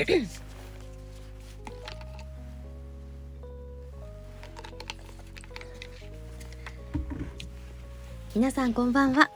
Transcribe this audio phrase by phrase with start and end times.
[8.34, 9.30] 皆さんこんばんは。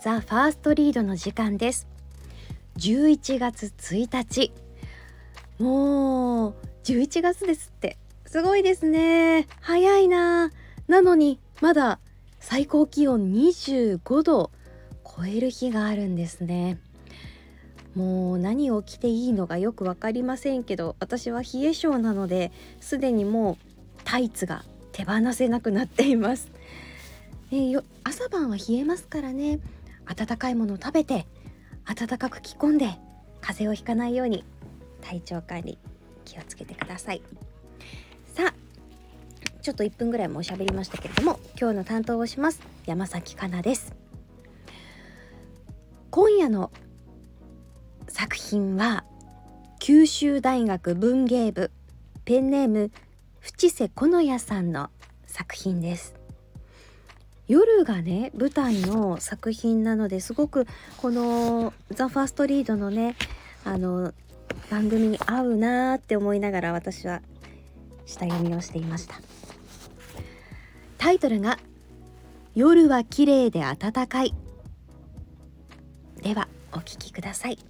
[0.00, 1.86] ザ・ファーストリードの時間です。
[2.78, 4.54] 11月1日。
[5.58, 7.98] もう11月ですって。
[8.24, 9.46] すごいですね。
[9.60, 10.50] 早いな。
[10.88, 12.00] なのにまだ
[12.38, 14.50] 最高気温25度
[15.04, 16.78] 超える日があるんですね。
[17.94, 23.56] もう何を着ていいのかよく分かりませんけど私は冷え性なのですでにもう
[24.04, 26.50] タイツが手放せなくなっています、
[27.52, 29.60] え、よ朝晩は冷えますからね。
[30.06, 31.26] 温かいものを食べて
[31.84, 32.98] 暖かく着込んで
[33.40, 34.44] 風邪をひかないように
[35.00, 35.78] 体調管理
[36.24, 37.22] 気をつけてください。
[38.34, 38.54] さあ
[39.62, 43.94] ちょっと1分ぐらいもおしゃべりましたけれども今日の担当をします山崎かなです。
[46.10, 46.72] 今夜の
[48.50, 49.04] 品は
[49.78, 51.70] 九州大学文芸部
[52.24, 52.90] ペンネーム
[53.40, 54.90] 淵瀬このやさんの
[55.24, 56.14] 作品です。
[57.46, 63.14] 夜がね舞台の作品なのですごくこの「ザ・ファーストリードのね
[63.64, 64.12] あの
[64.68, 67.22] 番組に合うなーって思いながら私は
[68.04, 69.14] 下読みをしていました。
[70.98, 71.60] タイトルが
[72.56, 74.34] 「夜は綺麗で暖かい」
[76.20, 77.69] ではお聞きください。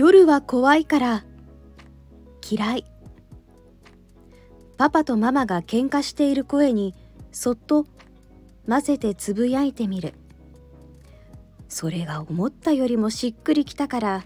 [0.00, 1.24] 夜は怖いから。
[2.50, 2.84] 嫌い。
[4.78, 6.94] パパとママが喧嘩している声に
[7.32, 7.84] そっと
[8.66, 10.14] 混ぜてつぶやいてみる。
[11.68, 14.24] それが思ったよりもしっくりきたから。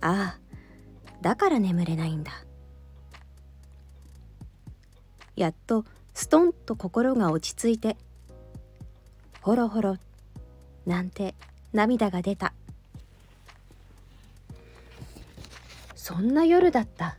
[0.00, 0.40] ああ
[1.20, 2.32] だから眠れないんだ。
[5.36, 7.98] やっとストンと心が落ち着いて
[9.42, 9.98] ほろほろ
[10.86, 11.34] なんて
[11.74, 12.54] 涙が出た。
[16.10, 17.18] そんな夜だった。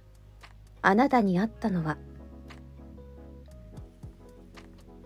[0.81, 1.97] あなたに会ったのは。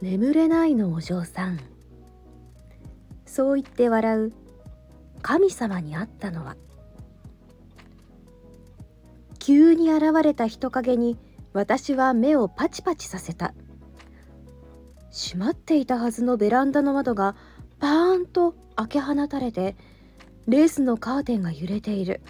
[0.01, 1.59] 眠れないのお嬢さん。
[3.27, 4.33] そう言って笑う。
[5.21, 6.55] 神様に会ったのは。
[9.37, 11.19] 急に現れた人影に
[11.53, 13.53] 私は目をパチパチさせた。
[15.11, 17.35] 閉まっていたはずのベランダの窓が
[17.77, 19.75] パーンと開け放たれて
[20.47, 22.21] レースのカーテンが揺れている。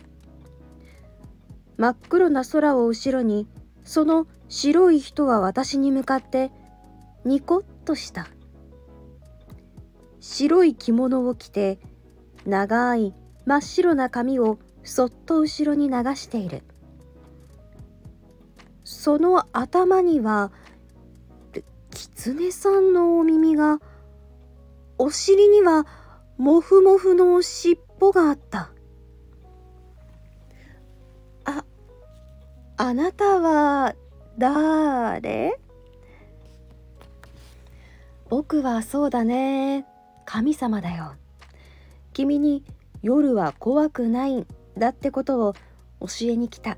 [1.78, 3.48] 真っ黒な空を後ろに
[3.84, 6.52] その白い人は私に向かって
[7.26, 8.28] 「ニコッとした。
[10.20, 11.80] 白い着物を着て
[12.46, 13.14] 長い
[13.46, 16.64] 真っ白な髪をそっと後ろに流している。
[18.84, 20.52] その頭には
[21.92, 23.80] 狐さんのお耳が
[24.98, 25.86] お尻には
[26.38, 28.72] もふもふの尻尾があった。
[32.78, 33.96] あなたは
[34.38, 35.58] 誰？
[38.30, 39.86] 僕はそうだね。
[40.26, 41.14] 神様だよ。
[42.12, 42.64] 君に
[43.02, 44.48] 夜は怖くないん
[44.78, 45.54] だってことを
[46.02, 46.78] 教えに来た。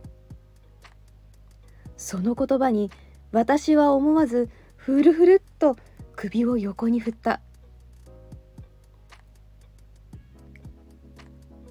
[1.95, 2.91] その言葉に
[3.31, 5.77] 私は思わずふるふるっと
[6.15, 7.41] 首を横に振った。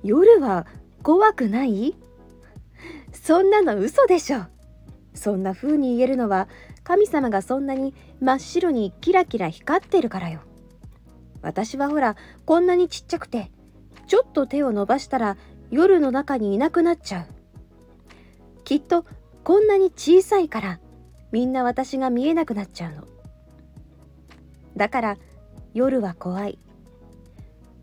[0.02, 0.66] 夜は
[1.02, 1.94] 怖くない？
[3.26, 4.44] そんなの嘘でしょ
[5.12, 6.46] そんな風に言えるのは
[6.84, 10.42] 神様がそんなに真っ白にキラキラ光ってるからよ。
[11.42, 13.50] 私はほらこんなにちっちゃくて
[14.06, 15.36] ちょっと手を伸ばしたら
[15.72, 18.62] 夜の中にいなくなっちゃう。
[18.62, 19.04] きっと
[19.42, 20.78] こんなに小さいから
[21.32, 23.08] みんな私が見えなくなっちゃうの。
[24.76, 25.16] だから
[25.74, 26.60] 夜は怖い。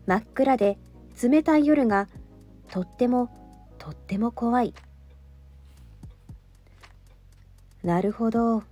[0.06, 0.78] 真っ暗で
[1.22, 2.08] 冷たい夜が
[2.70, 3.28] とっても
[3.76, 4.72] とっても怖い。
[7.84, 8.64] なるほど。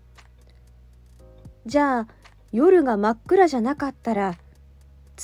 [1.67, 2.09] じゃあ
[2.51, 4.37] 夜が真っ暗じゃなかったら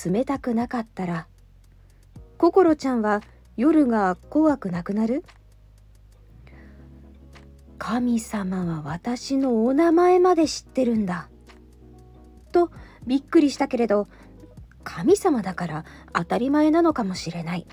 [0.05, 1.27] 冷たくなかったら
[2.37, 3.23] 心ちゃんは
[3.57, 5.25] 夜が怖くなくなる？
[7.79, 11.29] 神様は私のお名前まで知ってるんだ。
[12.53, 12.71] と
[13.07, 14.07] びっくりしたけれど
[14.85, 17.67] 神様だから当たり前なのかもしれない。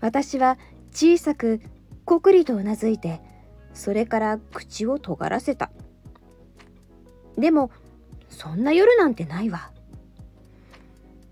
[0.00, 0.58] 私は
[0.92, 1.60] 小さく
[2.04, 3.20] こくりとうなずいて
[3.72, 5.70] それから口を尖らせた。
[7.38, 7.70] でも
[8.28, 9.70] そんな夜なんてないわ。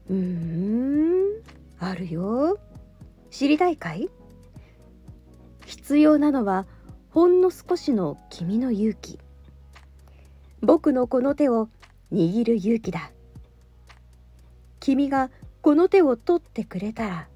[0.08, 1.42] うーん
[1.78, 2.58] あるよ。
[3.30, 4.08] 知りたいかい？
[5.66, 6.66] 必要なのは
[7.10, 9.18] ほんの少しの君の勇気。
[10.62, 11.68] 僕のこの手を
[12.12, 13.12] 握る勇気だ。
[14.80, 15.30] 君が
[15.60, 17.28] この手を取ってくれたら。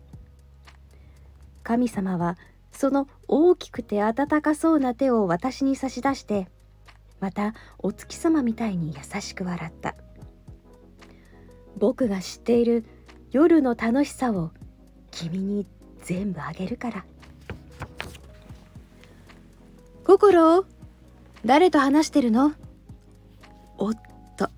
[1.62, 2.38] 神様は
[2.72, 6.48] その大きくて温かそうな手を私に差し出して
[7.20, 9.94] またお月様みたいに優しく笑った。
[11.78, 12.84] 僕が知っている
[13.30, 14.50] 夜の楽しさを
[15.10, 15.66] 君に
[16.02, 17.04] 全部あげるから。
[20.04, 20.64] 心
[21.44, 22.52] 誰と話してるの？
[23.78, 23.94] おっ
[24.36, 24.48] と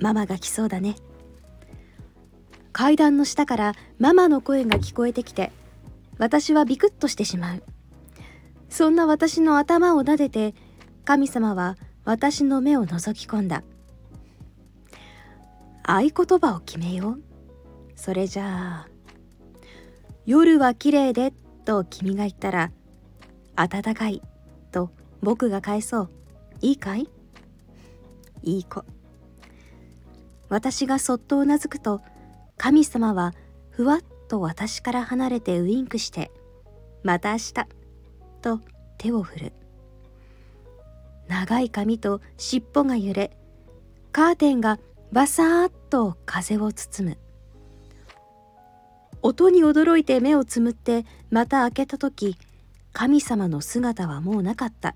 [0.00, 0.96] ママが来そうだね。
[2.72, 5.52] 階段の下からママの声が聞こえてきて
[6.18, 7.62] 私はビクッとしてしまう。
[8.68, 10.54] そんな私の頭を撫でて
[11.04, 13.62] 神様は私の目を覗き込んだ。
[15.84, 17.22] 合言葉を決めよう。
[17.96, 18.88] それじゃあ
[20.26, 21.32] 夜は綺麗で
[21.64, 22.70] と君が言ったら
[23.56, 24.22] 暖かい
[24.70, 24.90] と
[25.22, 26.10] 僕が返そう。
[26.60, 27.08] いいかい？
[28.42, 28.84] いい子。
[30.48, 32.00] 私がそっとうなずくと
[32.56, 33.32] 神様は
[33.70, 36.30] ふわっと私から離れてウインクして
[37.02, 37.54] また明日
[38.42, 38.60] と
[38.98, 39.52] 手を振る。
[41.26, 43.36] 長い髪と尻尾が揺れ
[44.12, 44.78] カーテンが
[45.12, 47.18] バサーッと風を包む。
[49.22, 52.36] 音に驚いて目をつむってまた開けた時
[52.92, 54.94] 神様の姿はもうなかった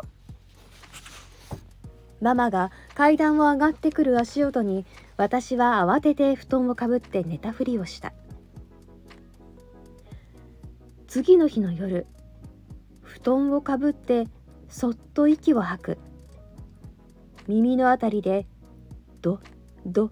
[2.20, 4.84] ママが階段を上がってくる足音に
[5.16, 8.12] 私は慌てて布団をかぶって寝たふりをした。
[11.06, 12.06] 次の日の夜
[13.02, 14.26] 布団をかぶって
[14.68, 15.98] そっと息を吐く。
[17.46, 18.46] 耳のあたりで
[19.22, 19.40] ド
[19.86, 20.10] ド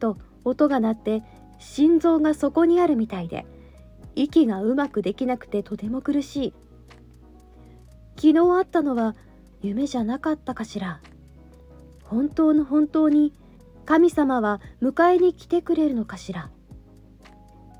[0.00, 1.22] と音が鳴って
[1.58, 3.46] 心臓がそこにあるみたいで
[4.14, 6.54] 息がうまくできなくてとても苦しい。
[8.16, 9.14] 昨日あったのは
[9.62, 11.00] 夢じゃなかったかしら。
[12.08, 13.32] 本当の本当に
[13.84, 16.50] 神様は迎えに来てくれるのかしら？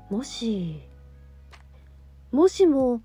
[0.09, 0.81] もし
[2.31, 3.01] もしも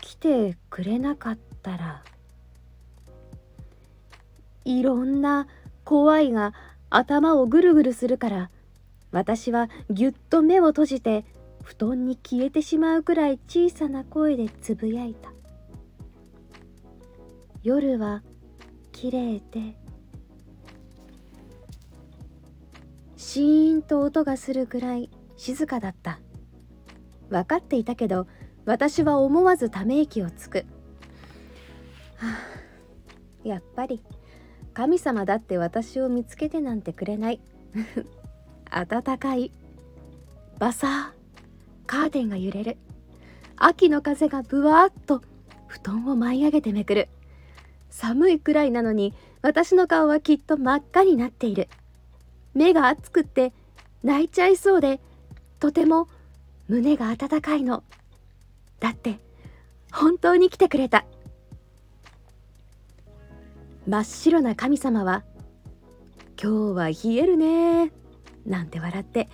[0.00, 2.02] 来てくれなかったら
[4.64, 5.48] いろんな
[5.84, 6.52] 怖いが
[6.90, 8.50] 頭をぐるぐるするから
[9.12, 11.24] 私はぎゅっと目を閉じて
[11.62, 15.32] 布団に消えてしまうくらい小さな声でつぶやいた。
[17.62, 18.22] 夜は
[18.92, 19.76] 綺麗で
[23.26, 26.20] シーンと音がするくらい静かだった。
[27.28, 28.28] 分かっていたけど
[28.66, 30.58] 私は思わずため息をつく、
[32.18, 34.00] はあ、やっぱり
[34.74, 37.40] 神様だって私を見つけてなんてくれない。
[38.70, 39.50] 暖かい。
[40.60, 41.10] バサー。
[41.84, 42.76] カーテンが揺れる。
[43.56, 45.20] 秋の風がぶわっと
[45.66, 47.08] 布団を舞い上げてめくる。
[47.90, 51.68] 寒いくらいなのに私の顔はきっと真っ赤になっている。
[52.56, 53.52] 目が熱くって
[54.02, 54.98] 泣いちゃいそうで
[55.60, 56.08] とても
[56.68, 57.84] 胸が温かいの。
[58.80, 59.20] だって
[59.92, 61.04] 本当に来てくれた。
[63.86, 65.22] 真っ白な神様は
[66.42, 67.92] 「今日は冷えるね」
[68.46, 69.28] なんて笑って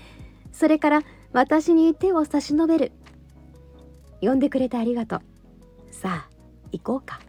[0.52, 1.02] それから
[1.32, 2.92] 私に手を差し伸べる。
[4.20, 5.20] 呼んでくれてありがとう。
[5.92, 6.30] さあ
[6.72, 7.20] 行こうか。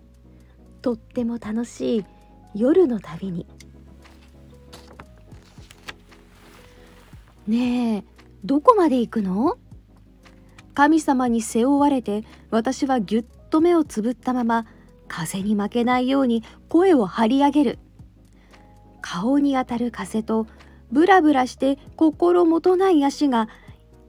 [0.82, 2.06] とっても楽しい
[2.56, 3.46] 夜の旅に。
[7.48, 8.04] ねえ
[8.44, 9.58] どこまで行くの？
[10.74, 14.66] 神様に背負われて私はぎゅっと目をつぶったまま
[15.08, 17.80] 風に負けないように声を張り上げる。
[19.02, 20.48] 顔に当たる風と
[20.92, 23.50] ブラブラして心もとない足が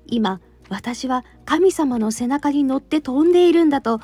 [0.07, 4.01] 今私は神様の背中に乗って飛んでいるんだと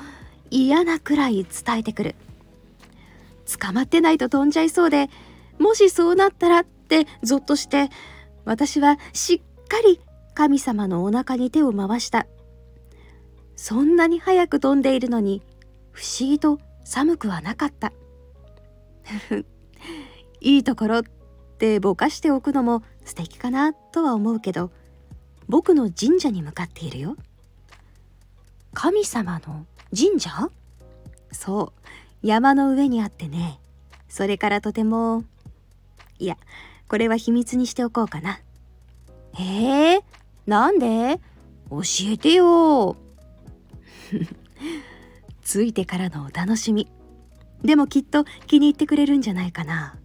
[0.49, 2.15] 嫌なくらい伝えてくる。
[3.59, 5.09] 捕まってないと飛んじゃいそうで
[5.57, 7.89] もしそうなったらってゾッとして
[8.51, 10.01] 私はしっかり
[10.33, 12.27] 神様のお腹に手を回した。
[13.55, 15.41] そんなに早く飛んでいるのに
[15.93, 17.93] 不思議と寒くはなかった。
[20.41, 21.03] いいところっ
[21.59, 24.69] てぼかしておくのも素敵かなとは思うけど
[25.47, 27.15] 僕の神社に向かっているよ。
[28.73, 29.65] 神様の
[29.97, 30.49] 神社？
[31.31, 31.71] そ
[32.21, 32.27] う。
[32.27, 33.61] 山の上にあってね。
[34.09, 35.23] それからとても
[36.19, 36.35] いや
[36.91, 38.41] これは秘密にしておこうかな。
[39.39, 40.01] えー、
[40.45, 41.21] なんで？
[41.69, 42.97] 教えてよ。
[45.41, 46.89] ついてからのお楽しみ。
[47.63, 49.95] でもきっと気に入ってくれるんじゃないかな。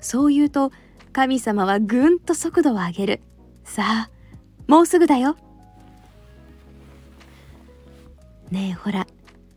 [0.00, 0.72] そう言うと
[1.12, 3.20] 神様はぐんと速度を上げる。
[3.62, 4.10] さあ、
[4.66, 5.36] もうすぐだよ。
[8.50, 9.06] ねえほら、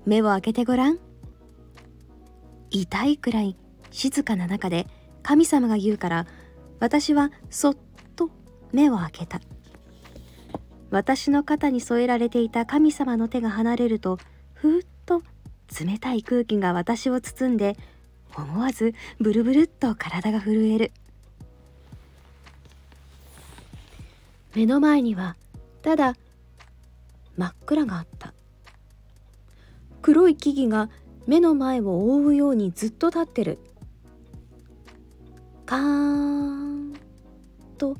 [0.05, 0.99] 目を開けてごらん。
[2.69, 3.55] 痛いくらい
[3.91, 4.85] 静かな中で
[5.23, 6.27] 神様が言うから
[6.79, 7.77] 私はそっ
[8.15, 8.29] と
[8.71, 9.41] 目を開けた。
[10.91, 14.17] 私の肩に添えられていた神様の手が離れると
[14.53, 15.21] ふーっと
[15.79, 17.77] 冷たい空気が私を包んで
[18.35, 20.91] 思わずブルブルっと体が震える。
[24.55, 25.35] 目の前には
[25.83, 26.15] ただ
[27.37, 28.33] 真っ暗があった。
[30.01, 30.91] 黒い木々が
[31.27, 33.59] 目の前を覆うようにずっと立ってる。
[35.69, 36.93] カーン
[37.77, 37.95] と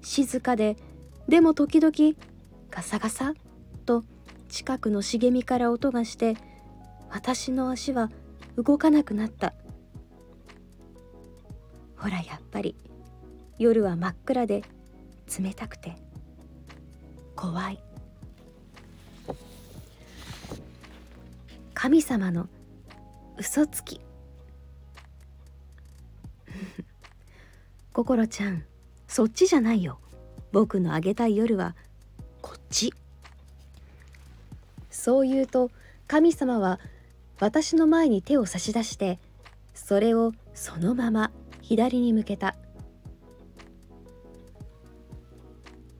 [0.00, 0.76] 静かで
[1.28, 1.94] でも時々
[2.72, 3.34] ガサガサ
[3.86, 4.02] と
[4.48, 6.34] 近くの茂みから音がして
[7.08, 8.10] 私の足は
[8.56, 9.54] 動かなくなった。
[11.96, 12.74] ほらやっぱり
[13.60, 14.64] 夜は真っ暗で
[15.38, 15.94] 冷たくて
[17.36, 17.78] 怖い。
[21.74, 22.48] 神様の
[23.38, 24.00] 嘘つき。
[27.92, 28.64] 心ちゃん
[29.06, 29.98] そっちじゃないよ。
[30.52, 31.76] 僕のあげたい夜は
[32.40, 32.94] こっち。
[34.90, 35.70] そう言うと
[36.06, 36.80] 神様は
[37.40, 39.18] 私の前に手を差し出して
[39.74, 41.30] それをそのまま
[41.60, 42.54] 左に向けた。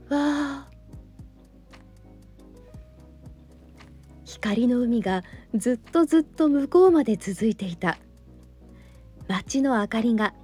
[0.08, 0.68] わあ。
[4.24, 5.22] 光の海が
[5.54, 7.98] ずっとずっと向こうまで続いていた。
[9.28, 10.34] 街の明かりが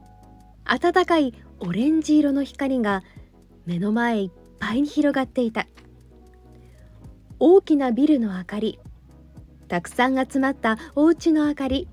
[0.69, 3.03] 暖かいオレンジ色の光が
[3.65, 5.67] 目の前いっぱいに広がっていた。
[7.41, 8.79] 大きなビルの明かり
[9.69, 11.89] たくさん集まったお家の明かり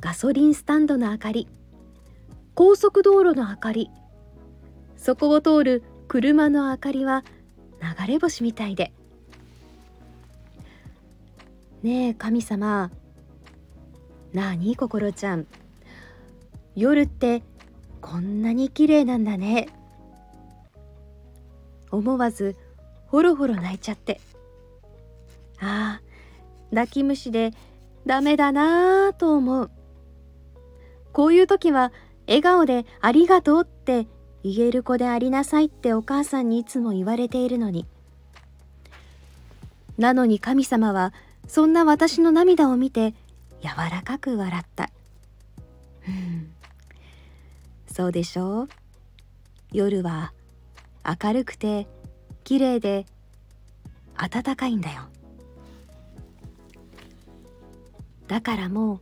[0.00, 1.48] ガソリンスタンドの明かり
[2.54, 3.90] 高速道路の明かり
[4.96, 7.24] そこを通る車の明かりは
[7.82, 8.92] 流れ星みたいで。
[11.82, 12.90] ねえ神様。
[14.32, 15.46] なあに心ちゃん。
[16.74, 17.42] 夜って
[18.00, 19.68] こんなに綺麗なんだね。
[21.90, 22.56] 思わず
[23.06, 24.20] ほろほろ泣いちゃって。
[25.60, 26.02] ああ
[26.70, 27.52] 泣き虫で
[28.06, 29.70] ダメだなぁと思う。
[31.12, 31.92] こういう時は
[32.26, 34.06] 笑顔でありがとうって
[34.44, 37.86] 言える子でありなさいってお母さんにいつも言われているのに。
[39.96, 41.12] なのに神様は
[41.48, 43.14] そんな私の涙を見て
[43.62, 44.90] 柔らかく笑った。
[47.98, 48.68] そうでしょう。
[49.72, 50.32] 夜は
[51.20, 51.88] 明るくて
[52.44, 53.06] 綺麗で
[54.16, 55.02] 暖かいんだよ。
[58.28, 59.00] だからもう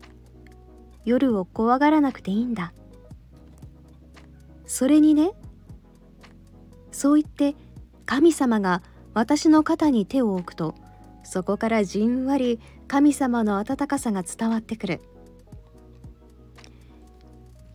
[1.05, 2.73] 夜を怖がらなくていいんだ。
[4.65, 5.33] それにね
[6.91, 7.55] そう言って
[8.07, 8.81] 神様が
[9.13, 10.75] 私の肩に手を置くと
[11.23, 15.03] そこからじんわり神様の温かさが伝わってくる。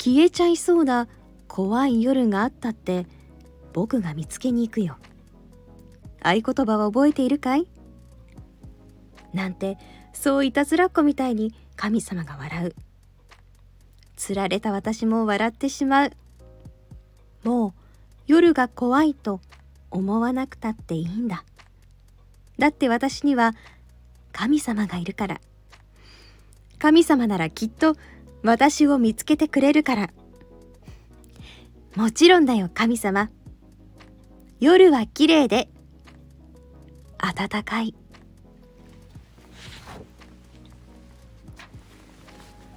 [0.04, 1.08] 消えちゃいそうな
[1.48, 3.06] 怖い夜があったって
[3.72, 4.98] 僕が見つけに行くよ。
[6.24, 7.68] 合言葉は覚えているかい？
[9.32, 9.78] なんて
[10.12, 12.76] そういたずらっ子みたいに神様が笑う。
[14.16, 16.12] つられた私も笑ってしまう。
[17.44, 17.74] もう
[18.26, 19.40] 夜が怖いと
[19.92, 21.44] 思わなくたっていいんだ。
[22.58, 23.54] だって私には
[24.32, 25.40] 神様がいるから。
[26.80, 27.96] 神様ならきっと
[28.44, 30.10] 私を見つけてくれるから。
[31.96, 33.30] もちろんだよ神様。
[34.60, 35.70] 夜は綺麗で
[37.18, 37.94] 暖かい。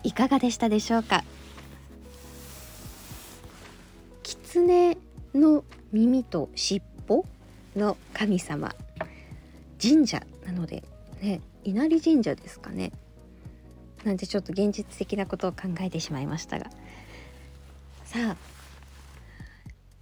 [0.03, 1.25] いかがでしたでしょうか？
[4.23, 4.99] 狐
[5.35, 7.25] の耳と尻尾
[7.75, 8.75] の神様。
[9.81, 10.85] 神社なので
[11.23, 12.93] ね稲荷神社ですかね。
[14.05, 16.67] なんてちょっと現実的なことを考えてしまいましたが。
[18.05, 18.37] さあ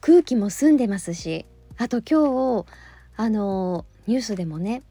[0.01, 1.47] 空気も澄んでますし
[1.79, 2.67] あと今日
[3.17, 4.83] あのニュースでもね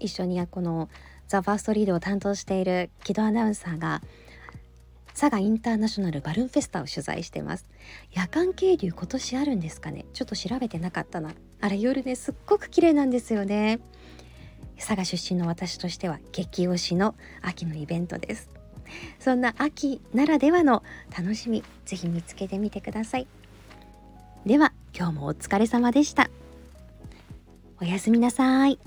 [0.00, 0.88] 一緒にこの
[1.28, 4.02] 「ザ・ファーストリードを担当している木戸アナウンサーが
[5.18, 7.66] 佐賀インターナショナルバルーンフェスタを取材してます。
[8.12, 10.04] 夜間渓流今年あるんですかね？
[10.12, 11.34] ちょっと調べてなかったな。
[11.60, 13.80] あれ夜ねすっごく綺麗なんですよね。
[14.78, 18.48] 佐賀出身の私としては激推しの秋のイベントです。
[19.18, 20.82] そんな秋ならではの
[21.16, 23.26] 楽しみぜひ見つけてみてください。
[24.46, 26.30] では今日もお疲れ様でした。
[27.80, 28.78] おやすみなさい。